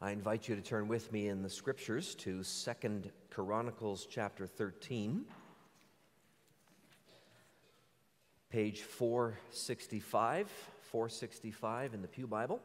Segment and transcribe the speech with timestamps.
[0.00, 5.24] I invite you to turn with me in the scriptures to Second Chronicles chapter 13,
[8.48, 10.48] page 465,
[10.82, 12.60] 465 in the Pew Bible.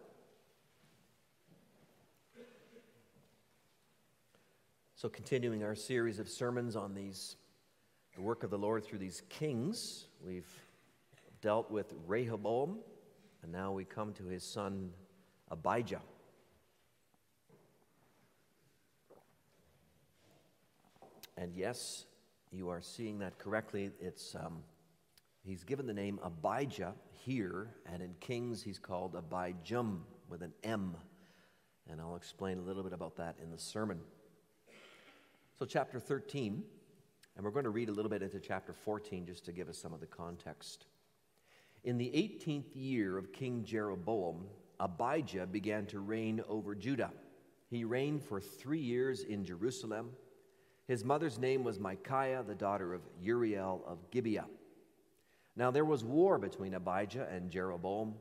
[4.94, 7.36] So, continuing our series of sermons on these,
[8.16, 10.52] the work of the Lord through these kings, we've
[11.42, 12.78] dealt with Rehoboam,
[13.42, 14.92] and now we come to his son
[15.50, 16.02] Abijah.
[21.38, 22.06] And yes,
[22.52, 23.92] you are seeing that correctly.
[24.00, 24.64] It's, um,
[25.44, 30.96] he's given the name Abijah here, and in Kings he's called Abijam with an M.
[31.90, 34.00] And I'll explain a little bit about that in the sermon.
[35.58, 36.64] So, chapter 13,
[37.36, 39.78] and we're going to read a little bit into chapter 14 just to give us
[39.78, 40.86] some of the context.
[41.84, 44.46] In the 18th year of King Jeroboam,
[44.80, 47.12] Abijah began to reign over Judah.
[47.70, 50.12] He reigned for three years in Jerusalem
[50.88, 54.48] his mother's name was Micaiah, the daughter of Uriel of Gibeah.
[55.56, 58.16] Now there was war between Abijah and Jeroboam.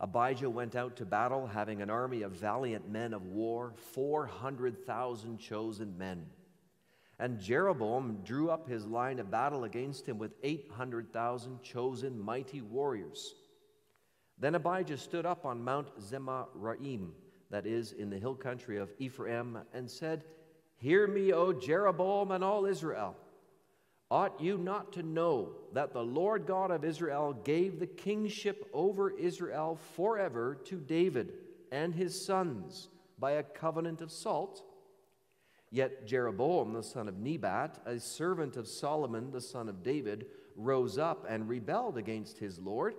[0.00, 5.98] Abijah went out to battle, having an army of valiant men of war, 400,000 chosen
[5.98, 6.26] men.
[7.18, 13.34] And Jeroboam drew up his line of battle against him with 800,000 chosen mighty warriors.
[14.38, 17.10] Then Abijah stood up on Mount Zemaraim,
[17.50, 20.22] that is, in the hill country of Ephraim, and said,
[20.78, 23.16] Hear me, O Jeroboam and all Israel.
[24.10, 29.10] Ought you not to know that the Lord God of Israel gave the kingship over
[29.10, 31.32] Israel forever to David
[31.70, 34.62] and his sons by a covenant of salt?
[35.70, 40.96] Yet Jeroboam, the son of Nebat, a servant of Solomon, the son of David, rose
[40.96, 42.94] up and rebelled against his Lord.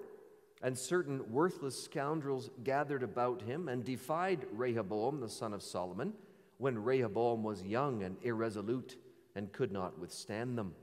[0.61, 6.13] And certain worthless scoundrels gathered about him and defied Rehoboam, the son of Solomon
[6.59, 8.97] when Rehoboam was young and irresolute
[9.35, 10.75] and could not withstand them.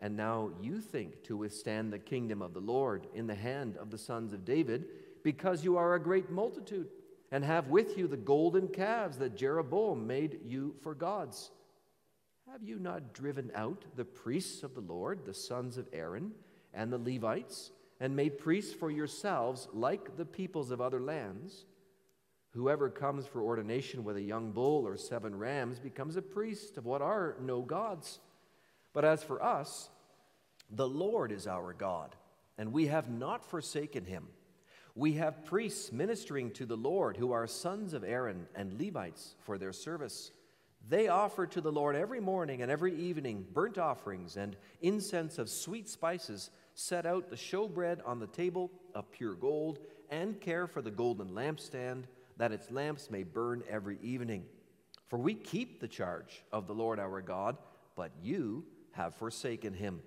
[0.00, 3.90] And now you think to withstand the kingdom of the Lord in the hand of
[3.90, 4.86] the sons of David,
[5.22, 6.88] because you are a great multitude,
[7.32, 11.50] and have with you the golden calves that Jeroboam made you for gods.
[12.50, 16.32] Have you not driven out the priests of the Lord, the sons of Aaron,
[16.72, 21.64] and the Levites, and made priests for yourselves like the peoples of other lands?
[22.56, 26.86] Whoever comes for ordination with a young bull or seven rams becomes a priest of
[26.86, 28.18] what are no gods.
[28.94, 29.90] But as for us,
[30.70, 32.16] the Lord is our God,
[32.56, 34.28] and we have not forsaken him.
[34.94, 39.58] We have priests ministering to the Lord who are sons of Aaron and Levites for
[39.58, 40.30] their service.
[40.88, 45.50] They offer to the Lord every morning and every evening burnt offerings and incense of
[45.50, 49.78] sweet spices, set out the showbread on the table of pure gold,
[50.10, 52.04] and care for the golden lampstand
[52.36, 54.44] that its lamps may burn every evening.
[55.06, 57.56] For we keep the charge of the Lord our God,
[57.94, 60.00] but you have forsaken him.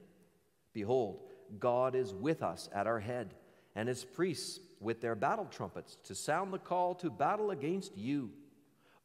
[0.73, 1.21] Behold,
[1.57, 3.33] God is with us at our head,
[3.75, 8.31] and his priests with their battle trumpets to sound the call to battle against you.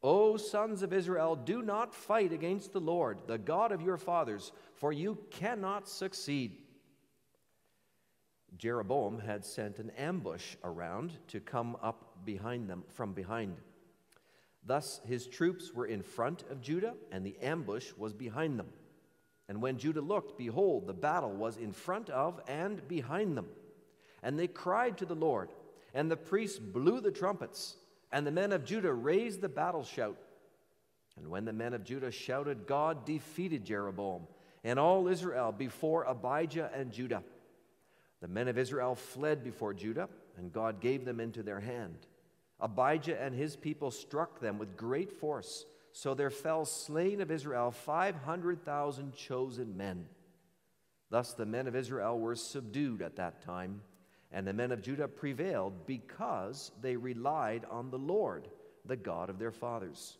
[0.03, 4.53] O sons of Israel, do not fight against the Lord, the God of your fathers,
[4.75, 6.59] for you cannot succeed.
[8.59, 13.57] Jeroboam had sent an ambush around to come up behind them from behind.
[14.67, 18.69] Thus his troops were in front of Judah, and the ambush was behind them.
[19.49, 23.49] And when Judah looked, behold, the battle was in front of and behind them.
[24.23, 25.51] And they cried to the Lord,
[25.93, 27.77] and the priests blew the trumpets,
[28.11, 30.17] and the men of Judah raised the battle shout.
[31.17, 34.23] And when the men of Judah shouted, God defeated Jeroboam
[34.65, 37.23] and all Israel before Abijah and Judah.
[38.21, 40.09] The men of Israel fled before Judah,
[40.39, 42.07] and God gave them into their hand.
[42.65, 47.71] Abijah and his people struck them with great force, so there fell slain of Israel
[47.71, 50.07] 500,000 chosen men.
[51.11, 53.83] Thus the men of Israel were subdued at that time,
[54.33, 58.49] and the men of Judah prevailed because they relied on the Lord,
[58.87, 60.17] the God of their fathers.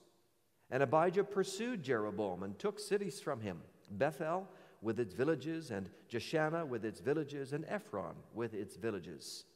[0.71, 4.47] And Abijah pursued Jeroboam and took cities from him Bethel
[4.83, 9.47] with its villages, and Jeshanah with its villages, and Ephron with its villages.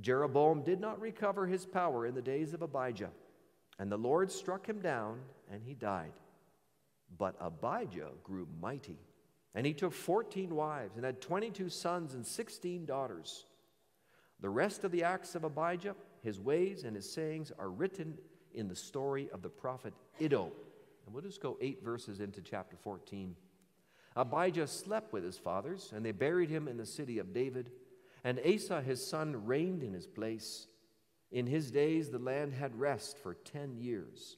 [0.00, 3.10] Jeroboam did not recover his power in the days of Abijah,
[3.78, 5.20] and the Lord struck him down,
[5.50, 6.12] and he died.
[7.18, 8.98] But Abijah grew mighty,
[9.54, 13.46] and he took 14 wives, and had 22 sons and 16 daughters.
[14.40, 18.16] The rest of the acts of Abijah, his ways, and his sayings are written
[18.54, 20.52] in the story of the prophet Iddo.
[21.04, 23.34] And we'll just go eight verses into chapter 14.
[24.16, 27.70] Abijah slept with his fathers, and they buried him in the city of David.
[28.24, 30.66] And Asa his son reigned in his place.
[31.30, 34.36] In his days, the land had rest for ten years.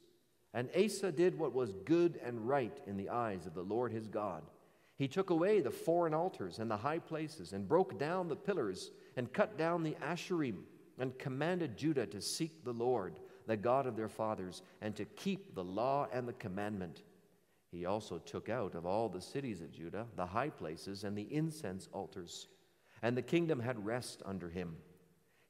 [0.54, 4.06] And Asa did what was good and right in the eyes of the Lord his
[4.06, 4.42] God.
[4.98, 8.90] He took away the foreign altars and the high places, and broke down the pillars,
[9.16, 10.58] and cut down the Asherim,
[10.98, 15.54] and commanded Judah to seek the Lord, the God of their fathers, and to keep
[15.54, 17.02] the law and the commandment.
[17.70, 21.34] He also took out of all the cities of Judah the high places and the
[21.34, 22.46] incense altars,
[23.02, 24.76] and the kingdom had rest under him.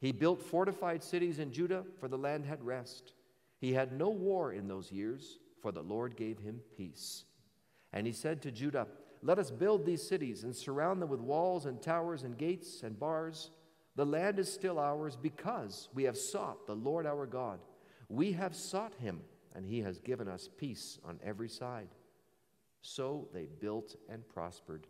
[0.00, 3.12] He built fortified cities in Judah, for the land had rest.
[3.60, 7.24] He had no war in those years, for the Lord gave him peace.
[7.92, 8.88] And he said to Judah,
[9.22, 12.98] Let us build these cities and surround them with walls and towers and gates and
[12.98, 13.50] bars.
[13.94, 17.60] The land is still ours because we have sought the Lord our God.
[18.08, 19.20] We have sought him,
[19.54, 21.88] and he has given us peace on every side.
[22.80, 24.86] So they built and prospered.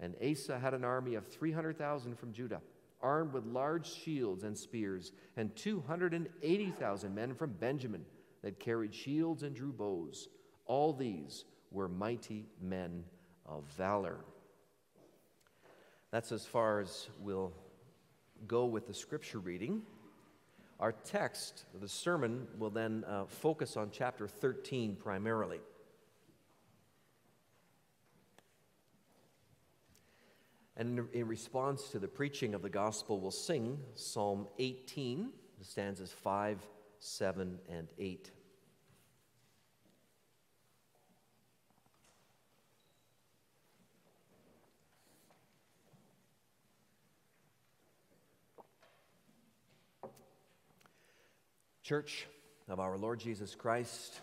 [0.00, 2.60] And Asa had an army of 300,000 from Judah
[3.00, 8.04] armed with large shields and spears, and 280,000 men from Benjamin
[8.42, 10.28] that carried shields and drew bows.
[10.66, 13.04] All these were mighty men
[13.46, 14.18] of valor.
[16.10, 17.52] That's as far as we'll
[18.46, 19.82] go with the scripture reading.
[20.80, 25.60] Our text, the sermon, will then uh, focus on chapter 13 primarily.
[30.78, 35.30] And in response to the preaching of the gospel, we'll sing Psalm 18,
[35.60, 36.64] stanzas 5,
[37.00, 38.30] 7, and 8.
[51.82, 52.28] Church
[52.68, 54.20] of our Lord Jesus Christ,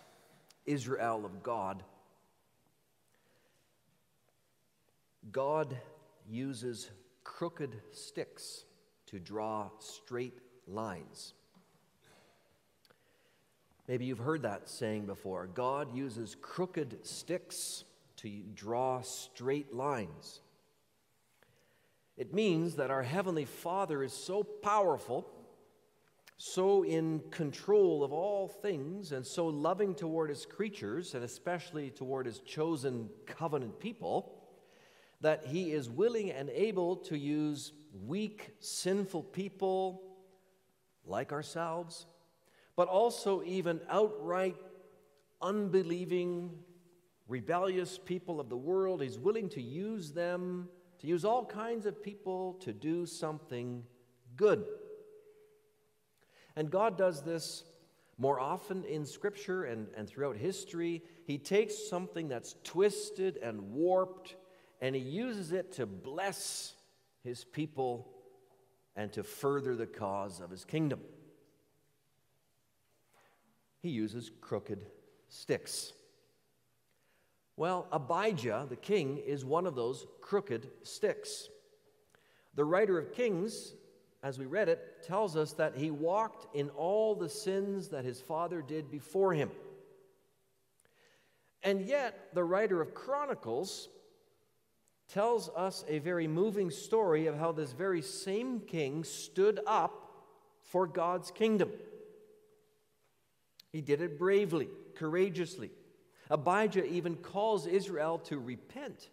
[0.64, 1.82] Israel of God,
[5.30, 5.76] God
[6.28, 6.90] uses
[7.24, 8.64] crooked sticks
[9.06, 11.34] to draw straight lines.
[13.88, 15.46] Maybe you've heard that saying before.
[15.46, 17.84] God uses crooked sticks
[18.16, 20.40] to draw straight lines.
[22.16, 25.28] It means that our Heavenly Father is so powerful,
[26.38, 32.26] so in control of all things, and so loving toward His creatures, and especially toward
[32.26, 34.35] His chosen covenant people
[35.20, 37.72] that he is willing and able to use
[38.06, 40.02] weak, sinful people
[41.04, 42.06] like ourselves,
[42.76, 44.56] but also even outright
[45.40, 46.50] unbelieving,
[47.28, 49.02] rebellious people of the world.
[49.02, 50.68] He's willing to use them,
[51.00, 53.84] to use all kinds of people to do something
[54.36, 54.64] good.
[56.56, 57.64] And God does this
[58.18, 61.02] more often in Scripture and, and throughout history.
[61.26, 64.36] He takes something that's twisted and warped
[64.86, 66.74] and he uses it to bless
[67.24, 68.06] his people
[68.94, 71.00] and to further the cause of his kingdom.
[73.82, 74.86] He uses crooked
[75.28, 75.92] sticks.
[77.56, 81.48] Well, Abijah, the king, is one of those crooked sticks.
[82.54, 83.74] The writer of Kings,
[84.22, 88.20] as we read it, tells us that he walked in all the sins that his
[88.20, 89.50] father did before him.
[91.64, 93.88] And yet, the writer of Chronicles
[95.12, 100.10] tells us a very moving story of how this very same king stood up
[100.62, 101.70] for God's kingdom.
[103.72, 105.70] He did it bravely, courageously.
[106.30, 109.10] Abijah even calls Israel to repent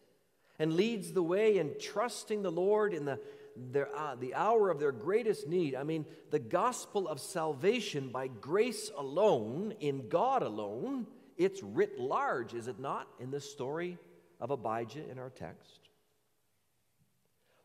[0.57, 3.19] and leads the way in trusting the Lord in the,
[3.55, 5.75] their, uh, the hour of their greatest need.
[5.75, 11.07] I mean, the gospel of salvation by grace alone, in God alone,
[11.37, 13.97] it's writ large, is it not, in the story
[14.39, 15.82] of Abijah in our text?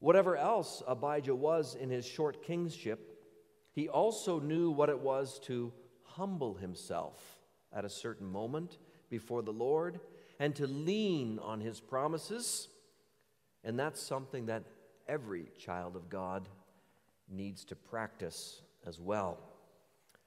[0.01, 3.19] Whatever else Abijah was in his short kingship,
[3.73, 7.39] he also knew what it was to humble himself
[7.73, 8.79] at a certain moment
[9.11, 10.01] before the Lord
[10.39, 12.69] and to lean on his promises.
[13.65, 14.65] And that's something that
[15.09, 16.49] every child of God
[17.29, 19.39] needs to practice as well.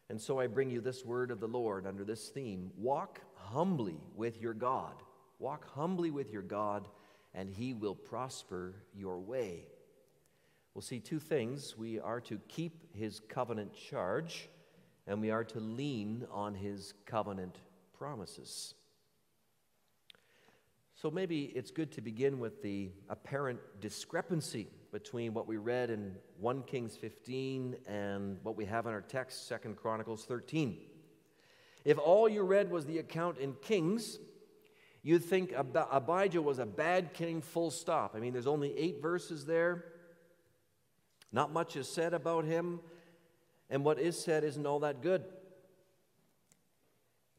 [0.09, 3.99] And so I bring you this word of the Lord under this theme walk humbly
[4.15, 4.93] with your God.
[5.39, 6.87] Walk humbly with your God
[7.33, 9.65] and he will prosper your way.
[10.73, 11.77] We'll see two things.
[11.77, 14.49] We are to keep his covenant charge,
[15.05, 17.57] and we are to lean on his covenant
[17.97, 18.73] promises.
[20.93, 26.15] So maybe it's good to begin with the apparent discrepancy between what we read in
[26.39, 30.77] 1 Kings 15 and what we have in our text, 2 Chronicles 13.
[31.83, 34.19] If all you read was the account in Kings,
[35.03, 38.13] You'd think Abijah was a bad king, full stop.
[38.15, 39.85] I mean, there's only eight verses there.
[41.31, 42.81] Not much is said about him.
[43.69, 45.23] and what is said isn't all that good.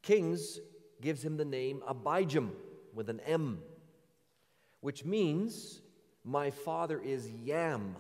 [0.01, 0.59] Kings
[1.01, 2.51] gives him the name Abijam
[2.95, 3.61] with an M,
[4.81, 5.83] which means
[6.25, 7.97] my father is Yam.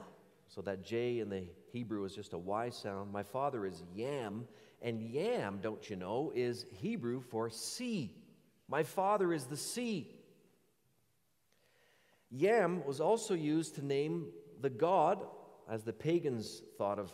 [0.49, 3.12] So that J in the Hebrew is just a Y sound.
[3.12, 4.47] My father is Yam,
[4.83, 8.14] and Yam, don't you know, is Hebrew for sea.
[8.73, 10.09] My father is the sea.
[12.31, 14.29] Yam was also used to name
[14.62, 15.23] the god,
[15.69, 17.12] as the pagans thought of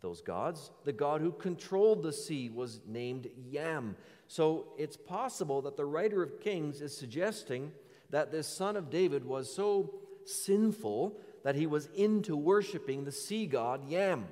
[0.00, 0.70] those gods.
[0.84, 3.96] The god who controlled the sea was named Yam.
[4.28, 7.72] So it's possible that the writer of Kings is suggesting
[8.08, 13.44] that this son of David was so sinful that he was into worshiping the sea
[13.44, 14.26] god Yam.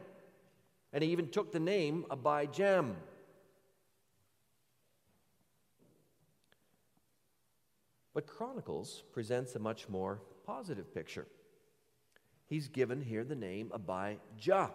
[0.91, 2.95] And he even took the name Abijam.
[8.14, 11.26] But Chronicles presents a much more positive picture.
[12.47, 14.71] He's given here the name Abijah.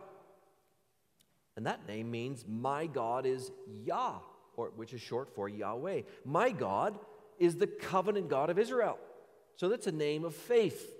[1.55, 3.51] And that name means my God is
[3.83, 4.19] Yah,
[4.55, 6.01] or which is short for Yahweh.
[6.25, 6.97] My God
[7.37, 8.97] is the covenant God of Israel.
[9.55, 10.93] So that's a name of faith.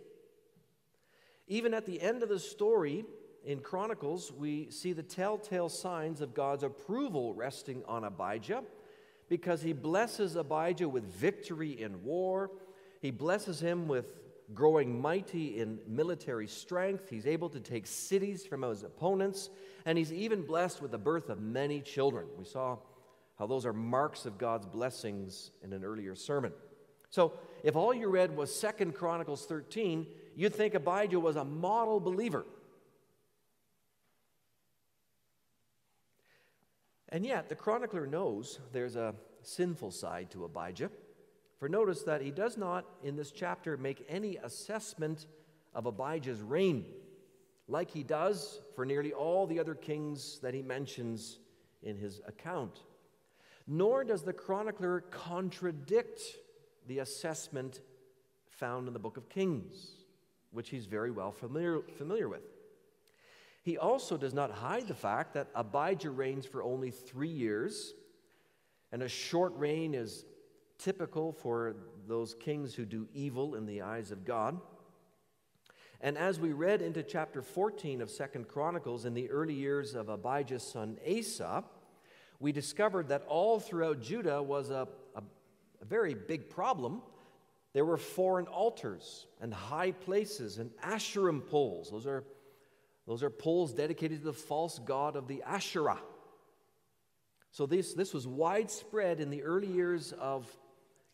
[1.48, 3.06] Even at the end of the story
[3.46, 8.64] in Chronicles, we see the telltale signs of God's approval resting on Abijah
[9.30, 12.52] because he blesses Abijah with victory in war.
[13.02, 14.06] He blesses him with
[14.54, 17.10] growing mighty in military strength.
[17.10, 19.50] He's able to take cities from his opponents,
[19.86, 22.28] and he's even blessed with the birth of many children.
[22.38, 22.78] We saw
[23.38, 26.54] how those are marks of God's blessings in an earlier sermon.
[27.10, 32.00] So, if all you read was Second Chronicles 13, you'd think Abijah was a model
[32.00, 32.46] believer.
[37.10, 40.92] And yet, the chronicler knows there's a sinful side to Abijah.
[41.58, 45.26] For notice that he does not, in this chapter, make any assessment
[45.74, 46.86] of Abijah's reign,
[47.68, 51.40] like he does for nearly all the other kings that he mentions
[51.82, 52.82] in his account.
[53.66, 56.22] Nor does the chronicler contradict
[56.88, 57.82] the assessment
[58.50, 59.92] found in the book of Kings,
[60.52, 62.57] which he's very well familiar, familiar with.
[63.68, 67.94] He also does not hide the fact that Abijah reigns for only three years,
[68.94, 70.24] and a short reign is
[70.78, 71.76] typical for
[72.08, 74.58] those kings who do evil in the eyes of God.
[76.00, 80.08] And as we read into chapter 14 of Second Chronicles in the early years of
[80.08, 81.66] Abijah's son Asa,
[82.40, 85.22] we discovered that all throughout Judah was a, a,
[85.82, 87.02] a very big problem.
[87.74, 91.92] There were foreign altars and high places and Asherim poles.
[91.92, 92.24] Those are
[93.08, 96.00] those are poles dedicated to the false god of the Asherah.
[97.52, 100.46] So this, this was widespread in the early years of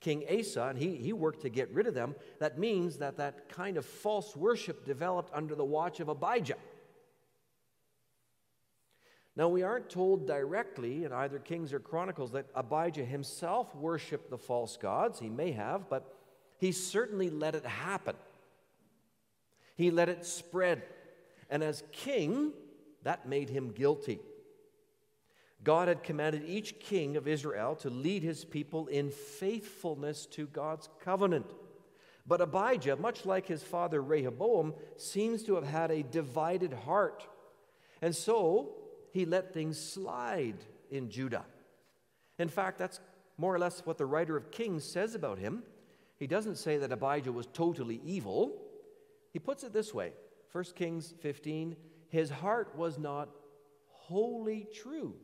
[0.02, 2.16] King Asa, and he, he worked to get rid of them.
[2.40, 6.58] That means that that kind of false worship developed under the watch of Abijah.
[9.36, 14.38] Now, we aren't told directly in either Kings or Chronicles that Abijah himself worshiped the
[14.38, 15.20] false gods.
[15.20, 16.14] He may have, but
[16.58, 18.16] he certainly let it happen.
[19.76, 20.84] He let it spread.
[21.54, 22.52] And as king,
[23.04, 24.20] that made him guilty.
[25.64, 30.90] God had commanded each king of Israel to lead his people in faithfulness to God's
[31.06, 31.46] covenant.
[32.26, 37.28] But Abijah, much like his father Rehoboam, seems to have had a divided heart.
[38.02, 38.74] And so
[39.12, 40.58] he let things slide
[40.90, 41.46] in Judah.
[42.40, 43.00] In fact, that's
[43.38, 45.62] more or less what the writer of Kings says about him.
[46.18, 48.60] He doesn't say that Abijah was totally evil.
[49.34, 50.14] He puts it this way
[50.54, 51.76] 1 Kings 15,
[52.10, 53.30] his heart was not
[53.88, 55.16] wholly true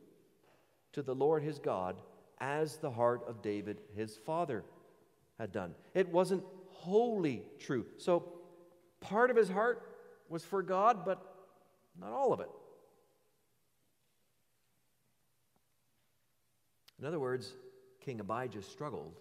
[0.91, 2.01] to the Lord his God
[2.39, 4.63] as the heart of David his father
[5.37, 5.75] had done.
[5.93, 7.85] It wasn't wholly true.
[7.97, 8.33] So
[9.01, 9.83] part of his heart
[10.29, 11.23] was for God, but
[11.99, 12.49] not all of it.
[16.99, 17.53] In other words,
[18.01, 19.19] King Abijah struggled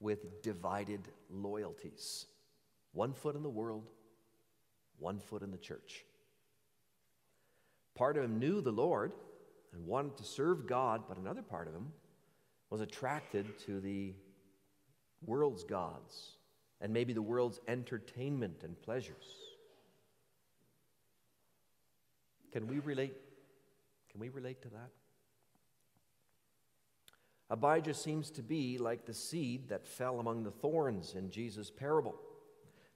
[0.00, 2.26] with divided loyalties.
[2.92, 3.84] One foot in the world,
[5.00, 6.04] one foot in the church.
[7.94, 9.12] Part of him knew the Lord
[9.72, 11.88] and wanted to serve God, but another part of him
[12.70, 14.14] was attracted to the
[15.24, 16.36] world's gods
[16.80, 19.34] and maybe the world's entertainment and pleasures.
[22.52, 23.14] Can we relate?
[24.10, 24.90] Can we relate to that?
[27.50, 32.14] Abijah seems to be like the seed that fell among the thorns in Jesus' parable.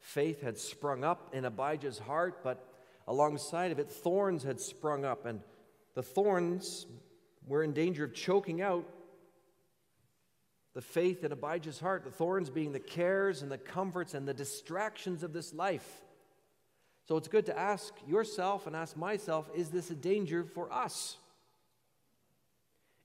[0.04, 2.68] Faith had sprung up in Abijah's heart, but
[3.08, 5.40] alongside of it, thorns had sprung up, and
[5.94, 6.84] the thorns
[7.46, 8.84] were in danger of choking out
[10.74, 14.34] the faith in Abijah's heart, the thorns being the cares and the comforts and the
[14.34, 16.02] distractions of this life.
[17.08, 21.16] So it's good to ask yourself and ask myself is this a danger for us?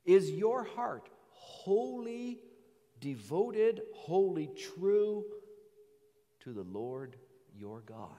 [0.04, 2.42] Is your heart wholly
[3.00, 5.24] devoted, wholly true
[6.44, 7.16] to the Lord
[7.58, 8.10] your God?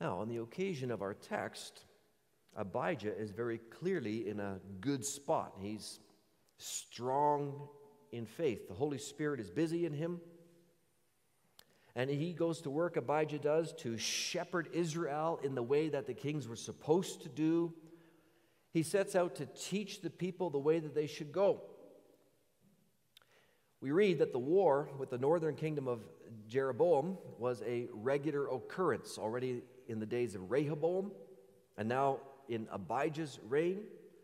[0.00, 1.84] Now, on the occasion of our text,
[2.56, 5.54] Abijah is very clearly in a good spot.
[5.58, 6.00] He's
[6.58, 7.68] strong
[8.12, 8.68] in faith.
[8.68, 10.20] The Holy Spirit is busy in him.
[11.94, 16.12] And he goes to work, Abijah does, to shepherd Israel in the way that the
[16.12, 17.72] kings were supposed to do.
[18.70, 21.62] He sets out to teach the people the way that they should go.
[23.80, 26.00] We read that the war with the northern kingdom of
[26.48, 31.12] Jeroboam was a regular occurrence already in the days of Rehoboam
[31.76, 33.82] and now in Abijah's reign.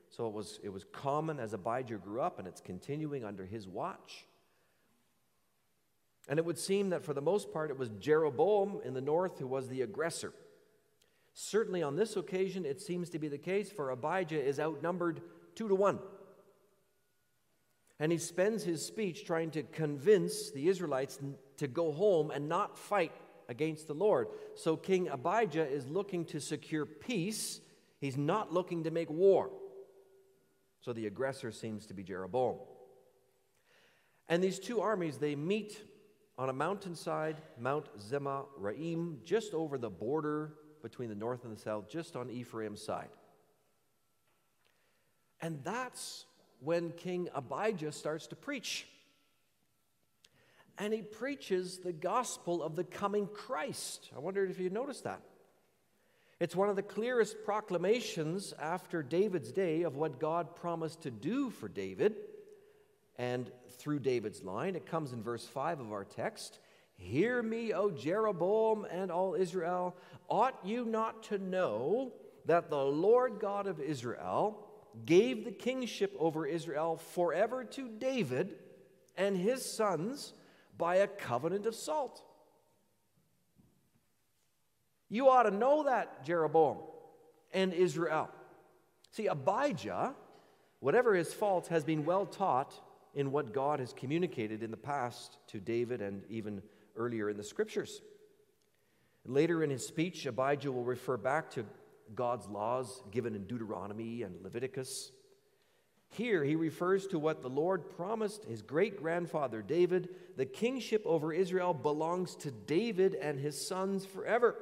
[0.09, 3.67] So it was, it was common as Abijah grew up, and it's continuing under his
[3.67, 4.27] watch.
[6.29, 9.39] And it would seem that for the most part, it was Jeroboam in the north
[9.39, 10.33] who was the aggressor.
[11.35, 15.23] Certainly on this occasion, it seems to be the case, for Abijah is outnumbered
[15.55, 15.99] two to one.
[18.03, 21.21] And he spends his speech trying to convince the Israelites
[21.59, 23.13] to go home and not fight
[23.49, 24.27] against the Lord.
[24.57, 27.61] So King Abijah is looking to secure peace,
[28.01, 29.51] he's not looking to make war.
[30.81, 32.57] So the aggressor seems to be Jeroboam.
[34.29, 35.81] And these two armies, they meet
[36.37, 41.89] on a mountainside, Mount Zemaraim, just over the border between the north and the south,
[41.89, 43.11] just on Ephraim's side.
[45.41, 46.27] And that's
[46.63, 48.87] when King Abijah starts to preach
[50.79, 54.11] and he preaches the gospel of the coming Christ.
[54.17, 55.21] I wondered if you noticed that.
[56.41, 61.51] It's one of the clearest proclamations after David's day of what God promised to do
[61.51, 62.17] for David
[63.17, 64.75] and through David's line.
[64.75, 66.59] It comes in verse 5 of our text.
[66.97, 69.97] Hear me, O Jeroboam and all Israel.
[70.29, 72.13] Ought you not to know
[72.47, 74.67] that the Lord God of Israel
[75.05, 78.57] gave the kingship over Israel forever to David
[79.17, 80.35] and his sons?
[80.83, 82.23] by a covenant of salt.
[85.09, 86.79] You ought to know that, Jeroboam
[87.53, 88.29] and Israel.
[89.11, 90.15] See, Abijah,
[90.81, 92.75] whatever his faults, has been well taught
[93.15, 96.63] in what God has communicated in the past to David and even
[96.97, 98.01] earlier in the scriptures.
[99.27, 101.65] Later in his speech, Abijah will refer back to
[102.15, 105.13] God's laws given in Deuteronomy and Leviticus.
[106.11, 110.11] Here he refers to what the Lord promised his great grandfather David.
[110.37, 114.57] The kingship over Israel belongs to David and his sons forever.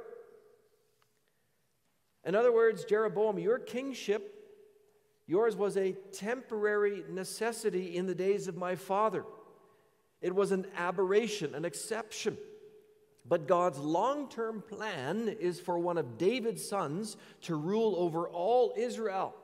[2.24, 4.34] In other words, Jeroboam, your kingship,
[5.26, 9.24] yours was a temporary necessity in the days of my father.
[10.20, 12.36] It was an aberration, an exception.
[13.31, 18.75] But God's long term plan is for one of David's sons to rule over all
[18.77, 19.35] Israel.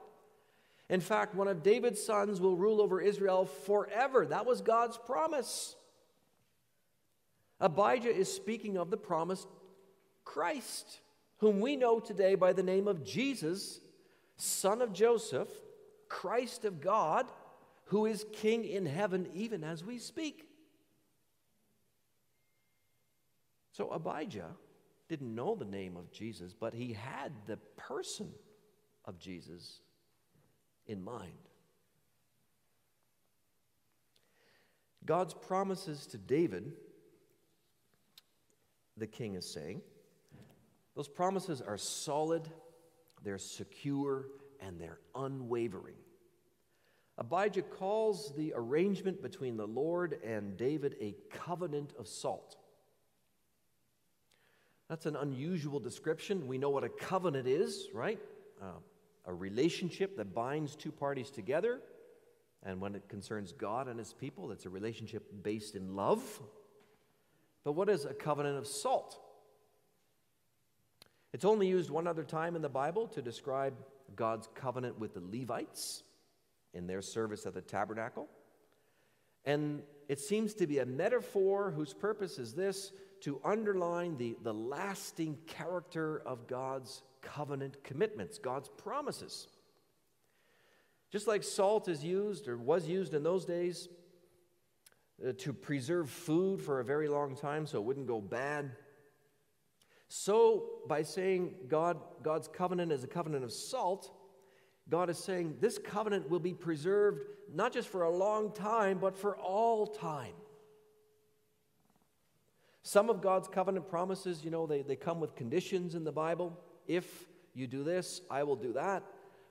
[0.91, 4.27] In fact, one of David's sons will rule over Israel forever.
[4.27, 5.77] That was God's promise.
[7.61, 9.47] Abijah is speaking of the promised
[10.25, 11.01] Christ,
[11.39, 13.81] whom we know today by the name of Jesus,
[14.37, 15.49] son of Joseph,
[16.09, 17.27] Christ of God,
[17.85, 20.46] who is king in heaven even as we speak.
[23.77, 24.49] So Abijah
[25.07, 28.31] didn't know the name of Jesus, but he had the person
[29.05, 29.81] of Jesus
[30.87, 31.51] in mind.
[35.05, 36.73] God's promises to David,
[38.97, 39.83] the king is saying,
[40.95, 42.49] those promises are solid,
[43.25, 45.97] they're secure, and they're unwavering.
[47.19, 52.57] Abijah calls the arrangement between the Lord and David a covenant of salt.
[54.89, 56.47] That's an unusual description.
[56.47, 58.21] We know what a covenant is, right?
[58.63, 58.79] Uh,
[59.25, 61.81] a relationship that binds two parties together.
[62.63, 66.23] And when it concerns God and his people, it's a relationship based in love.
[67.65, 69.19] But what is a covenant of salt?
[71.33, 73.75] It's only used one other time in the Bible to describe
[74.15, 76.05] God's covenant with the Levites
[76.73, 78.29] in their service at the tabernacle.
[79.45, 84.53] And it seems to be a metaphor whose purpose is this to underline the, the
[84.53, 89.49] lasting character of God's covenant commitments, God's promises.
[91.11, 93.89] Just like salt is used or was used in those days
[95.27, 98.73] uh, to preserve food for a very long time so it wouldn't go bad.
[100.09, 104.11] So, by saying God, God's covenant is a covenant of salt,
[104.89, 109.17] God is saying this covenant will be preserved not just for a long time, but
[109.17, 110.35] for all time.
[112.87, 116.57] Some of God's covenant promises, you know, they, they come with conditions in the Bible.
[116.87, 119.03] If you do this, I will do that.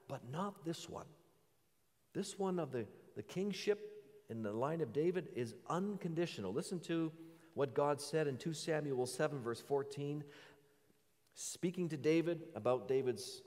[0.08, 1.04] but not this one.
[2.13, 2.86] This one of the,
[3.17, 3.91] the kingship
[4.30, 6.54] in the line of David is unconditional.
[6.54, 7.12] Listen to
[7.56, 10.24] what God said in 2 Samuel 7, verse 14,
[11.34, 13.41] speaking to David about David's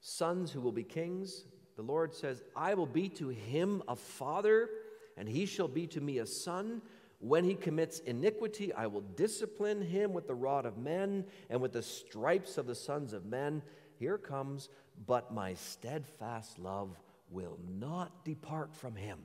[0.00, 1.44] sons who will be kings.
[1.76, 4.68] The Lord says, I will be to him a father,
[5.16, 6.82] and he shall be to me a son.
[7.20, 11.72] When he commits iniquity, I will discipline him with the rod of men and with
[11.72, 13.62] the stripes of the sons of men.
[13.96, 14.68] Here comes,
[15.06, 16.96] but my steadfast love
[17.30, 19.18] will not depart from him.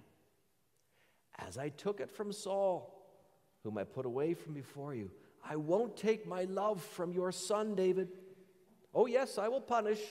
[1.37, 2.99] As I took it from Saul,
[3.63, 5.11] whom I put away from before you,
[5.47, 8.09] I won't take my love from your son, David.
[8.93, 10.01] Oh, yes, I will punish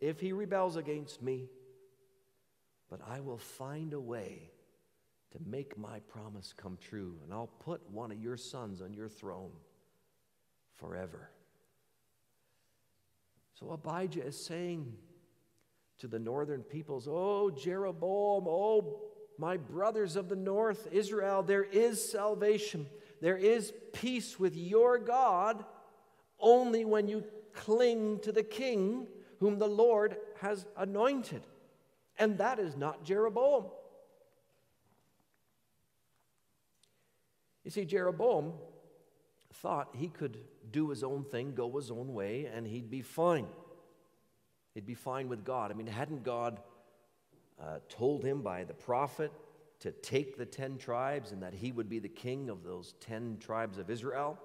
[0.00, 1.48] if he rebels against me,
[2.90, 4.50] but I will find a way
[5.32, 9.08] to make my promise come true, and I'll put one of your sons on your
[9.08, 9.52] throne
[10.76, 11.30] forever.
[13.54, 14.92] So Abijah is saying
[15.98, 19.00] to the northern peoples, Oh, Jeroboam, oh,
[19.36, 22.86] my brothers of the north, Israel, there is salvation.
[23.20, 25.64] There is peace with your God
[26.40, 29.06] only when you cling to the king
[29.40, 31.42] whom the Lord has anointed.
[32.18, 33.66] And that is not Jeroboam.
[37.68, 38.54] You see, Jeroboam
[39.52, 40.38] thought he could
[40.70, 43.44] do his own thing, go his own way, and he'd be fine.
[44.72, 45.70] He'd be fine with God.
[45.70, 46.60] I mean, hadn't God
[47.62, 49.30] uh, told him by the prophet
[49.80, 53.36] to take the ten tribes and that he would be the king of those ten
[53.38, 54.38] tribes of Israel?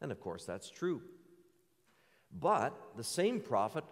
[0.00, 1.02] And of course, that's true.
[2.32, 3.84] But the same prophet,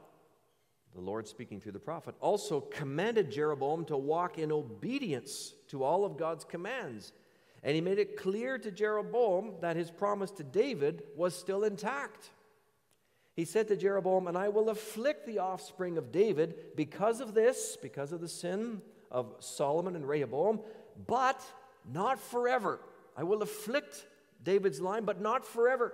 [0.95, 6.07] the Lord speaking through the prophet, also commanded Jeroboam to walk in obedience to all
[6.07, 7.13] of God's commands.
[7.63, 12.31] And he made it clear to Jeroboam that his promise to David was still intact.
[13.37, 17.77] He said to Jeroboam, And I will afflict the offspring of David because of this,
[17.81, 20.61] because of the sin of Solomon and Rehoboam,
[21.07, 21.43] but
[21.91, 22.81] not forever.
[23.17, 24.07] I will afflict
[24.43, 25.93] David's line, but not forever.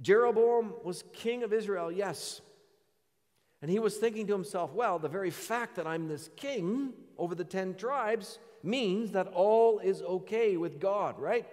[0.00, 2.40] Jeroboam was king of Israel, yes.
[3.62, 7.36] And he was thinking to himself, well, the very fact that I'm this king over
[7.36, 11.46] the 10 tribes means that all is okay with God, right?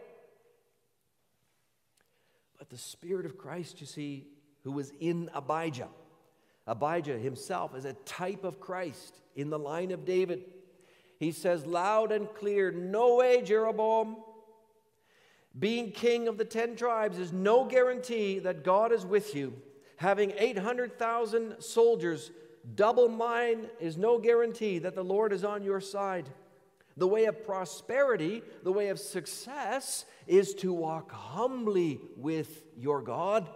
[2.58, 4.26] But the Spirit of Christ, you see,
[4.64, 5.90] who was in Abijah,
[6.66, 10.42] Abijah himself is a type of Christ in the line of David.
[11.20, 14.18] He says loud and clear, No way, Jeroboam.
[15.60, 19.54] Being king of the ten tribes is no guarantee that God is with you.
[19.98, 22.32] Having 800,000 soldiers,
[22.76, 26.30] double mine, is no guarantee that the Lord is on your side.
[26.98, 33.50] The way of prosperity, the way of success, is to walk humbly with your God.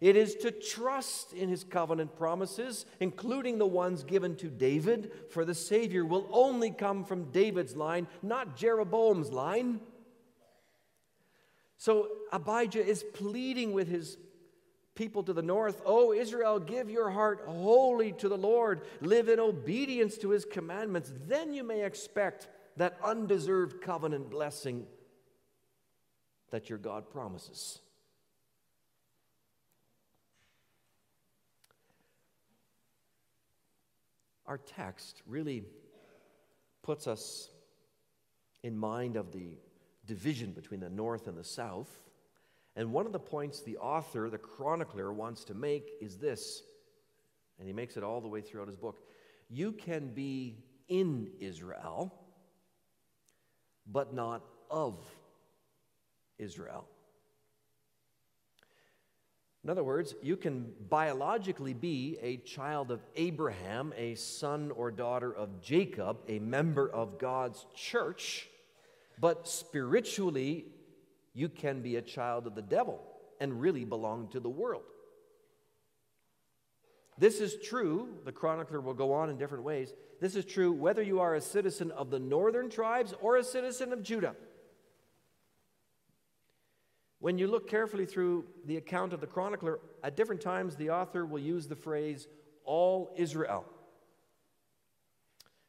[0.00, 5.44] It is to trust in his covenant promises, including the ones given to David, for
[5.44, 9.80] the Savior will only come from David's line, not Jeroboam's line.
[11.78, 14.18] So Abijah is pleading with his
[14.96, 19.38] people to the north Oh, Israel, give your heart wholly to the Lord, live in
[19.38, 21.12] obedience to his commandments.
[21.28, 24.86] Then you may expect that undeserved covenant blessing
[26.50, 27.80] that your God promises.
[34.46, 35.64] Our text really
[36.82, 37.50] puts us
[38.62, 39.58] in mind of the
[40.06, 41.90] division between the north and the south.
[42.76, 46.62] And one of the points the author, the chronicler, wants to make is this,
[47.58, 49.00] and he makes it all the way throughout his book.
[49.48, 50.58] You can be
[50.88, 52.14] in Israel,
[53.86, 54.98] but not of
[56.38, 56.86] Israel.
[59.64, 65.34] In other words, you can biologically be a child of Abraham, a son or daughter
[65.34, 68.48] of Jacob, a member of God's church,
[69.18, 70.66] but spiritually,
[71.36, 72.98] you can be a child of the devil
[73.40, 74.84] and really belong to the world.
[77.18, 79.92] This is true, the chronicler will go on in different ways.
[80.18, 83.92] This is true whether you are a citizen of the northern tribes or a citizen
[83.92, 84.34] of Judah.
[87.18, 91.26] When you look carefully through the account of the chronicler, at different times the author
[91.26, 92.28] will use the phrase
[92.64, 93.66] all Israel.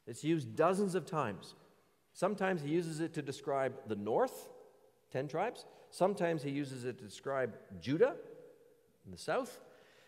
[0.05, 1.55] It's used dozens of times.
[2.13, 4.47] Sometimes he uses it to describe the north,
[5.11, 5.65] 10 tribes.
[5.89, 8.15] Sometimes he uses it to describe Judah
[9.05, 9.61] in the south.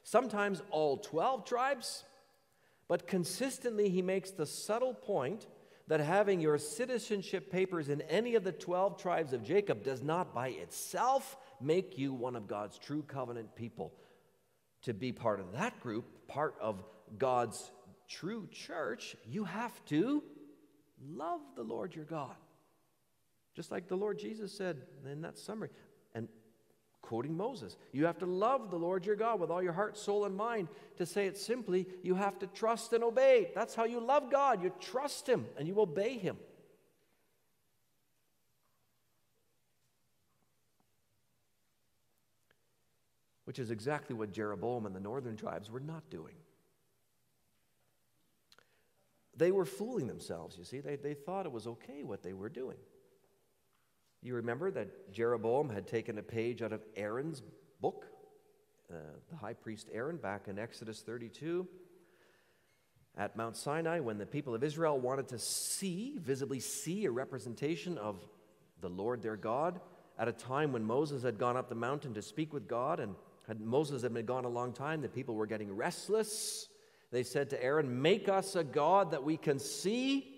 [0.03, 2.03] Sometimes all 12 tribes.
[2.87, 5.47] But consistently, he makes the subtle point
[5.87, 10.33] that having your citizenship papers in any of the 12 tribes of Jacob does not
[10.33, 13.93] by itself make you one of God's true covenant people.
[14.81, 16.83] to be part of that group, part of
[17.17, 17.71] God's
[18.07, 20.23] true church, you have to
[21.01, 22.35] love the Lord your God.
[23.59, 25.67] Just like the Lord Jesus said in that summary.
[26.15, 26.29] And
[27.01, 30.23] quoting Moses, you have to love the Lord your God with all your heart, soul,
[30.23, 30.69] and mind.
[30.95, 33.51] To say it simply, you have to trust and obey.
[33.53, 34.63] That's how you love God.
[34.63, 36.37] You trust Him and you obey Him.
[43.43, 46.35] Which is exactly what Jeroboam and the northern tribes were not doing.
[49.35, 50.79] They were fooling themselves, you see.
[50.79, 52.77] They, they thought it was okay what they were doing.
[54.21, 57.41] You remember that Jeroboam had taken a page out of Aaron's
[57.79, 58.05] book,
[58.91, 58.97] uh,
[59.29, 61.65] the high priest Aaron, back in Exodus 32
[63.17, 67.97] at Mount Sinai when the people of Israel wanted to see, visibly see, a representation
[67.97, 68.25] of
[68.81, 69.79] the Lord their God
[70.17, 73.15] at a time when Moses had gone up the mountain to speak with God and
[73.47, 75.01] had, Moses had been gone a long time.
[75.01, 76.67] The people were getting restless.
[77.11, 80.35] They said to Aaron, Make us a God that we can see.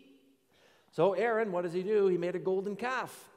[0.91, 2.07] So, Aaron, what does he do?
[2.07, 3.30] He made a golden calf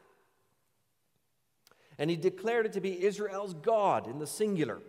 [1.99, 4.81] and he declared it to be Israel's God in the singular,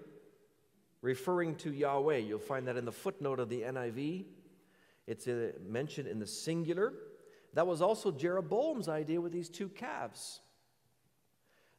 [1.02, 2.18] referring to Yahweh.
[2.18, 4.26] You'll find that in the footnote of the NIV.
[5.08, 6.94] It's uh, mentioned in the singular.
[7.54, 10.42] That was also Jeroboam's idea with these two calves.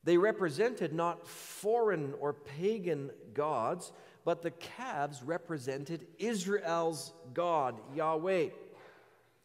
[0.04, 3.92] They represented not foreign or pagan gods,
[4.24, 8.50] but the calves represented Israel's God, Yahweh.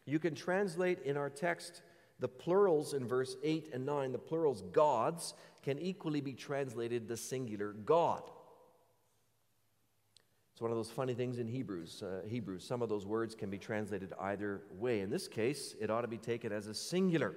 [0.06, 1.82] You can translate in our text
[2.20, 7.16] the plurals in verse 8 and 9, the plurals gods, can equally be translated the
[7.16, 8.22] singular God.
[10.52, 12.02] It's one of those funny things in Hebrews.
[12.02, 15.00] Uh, Hebrews, some of those words can be translated either way.
[15.00, 17.34] In this case, it ought to be taken as a singular.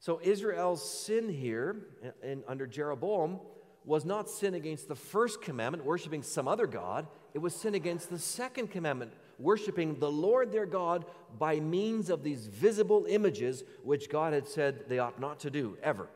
[0.00, 1.76] So Israel's sin here,
[2.22, 3.40] in, under Jeroboam,
[3.84, 7.06] was not sin against the first commandment, worshiping some other God.
[7.34, 11.04] It was sin against the second commandment, worshiping the Lord their God
[11.38, 15.76] by means of these visible images, which God had said they ought not to do
[15.82, 16.08] ever.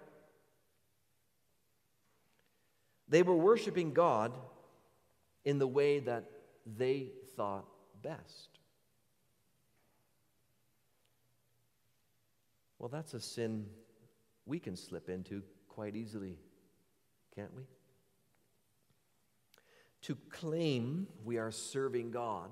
[3.08, 4.32] They were worshiping God
[5.44, 6.24] in the way that
[6.66, 7.66] they thought
[8.02, 8.48] best.
[12.78, 13.66] Well, that's a sin
[14.44, 16.36] we can slip into quite easily,
[17.34, 17.62] can't we?
[20.02, 22.50] To claim we are serving God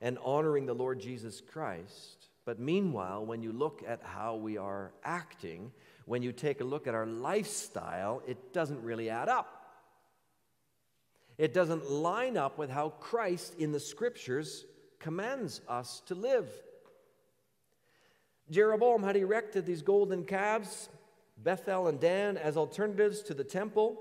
[0.00, 4.92] and honoring the Lord Jesus Christ, but meanwhile, when you look at how we are
[5.04, 5.70] acting,
[6.04, 9.53] when you take a look at our lifestyle, it doesn't really add up.
[11.36, 14.64] It doesn't line up with how Christ in the scriptures
[15.00, 16.48] commands us to live.
[18.50, 20.88] Jeroboam had erected these golden calves,
[21.36, 23.98] Bethel and Dan, as alternatives to the temple.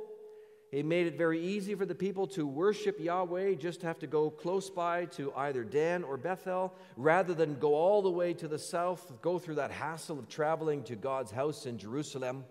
[0.70, 4.30] He made it very easy for the people to worship Yahweh, just have to go
[4.30, 8.60] close by to either Dan or Bethel, rather than go all the way to the
[8.60, 12.44] south, go through that hassle of traveling to God's house in Jerusalem.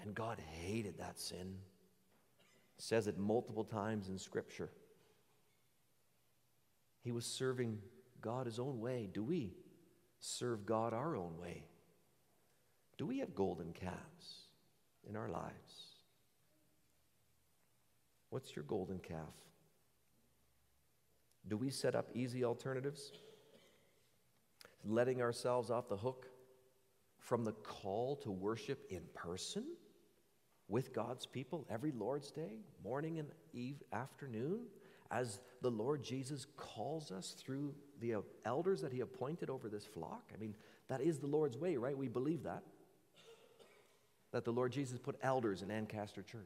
[0.00, 1.56] And God hated that sin
[2.78, 4.70] says it multiple times in Scripture.
[7.02, 7.78] He was serving
[8.20, 9.08] God his own way.
[9.12, 9.54] Do we
[10.18, 11.64] serve God our own way?
[12.98, 14.48] Do we have golden calves
[15.08, 15.96] in our lives?
[18.30, 19.34] What's your golden calf?
[21.48, 23.12] Do we set up easy alternatives?
[24.84, 26.26] Letting ourselves off the hook
[27.18, 29.64] from the call to worship in person?
[30.68, 34.62] With God's people every Lord's Day, morning and eve, afternoon,
[35.10, 40.30] as the Lord Jesus calls us through the elders that He appointed over this flock.
[40.34, 40.54] I mean,
[40.88, 41.96] that is the Lord's way, right?
[41.96, 42.62] We believe that.
[44.32, 46.42] That the Lord Jesus put elders in Ancaster Church.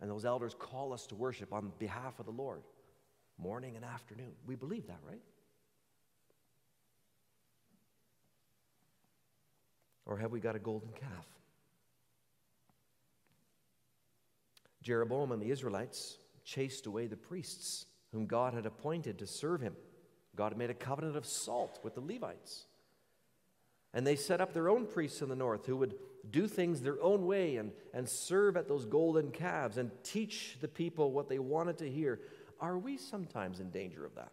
[0.00, 2.62] And those elders call us to worship on behalf of the Lord,
[3.38, 4.32] morning and afternoon.
[4.46, 5.20] We believe that, right?
[10.06, 11.26] Or have we got a golden calf?
[14.82, 19.76] Jeroboam and the Israelites chased away the priests whom God had appointed to serve him.
[20.36, 22.66] God had made a covenant of salt with the Levites.
[23.92, 25.94] And they set up their own priests in the north who would
[26.30, 30.68] do things their own way and, and serve at those golden calves and teach the
[30.68, 32.20] people what they wanted to hear.
[32.60, 34.32] Are we sometimes in danger of that?